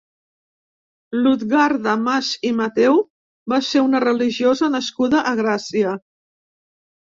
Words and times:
Lutgarda 1.25 1.93
Mas 2.07 2.31
i 2.51 2.55
Mateu 2.63 2.99
va 3.55 3.61
ser 3.69 3.87
una 3.91 4.03
religiosa 4.09 4.73
nascuda 4.81 5.25
a 5.35 5.39
Gràcia. 5.45 5.97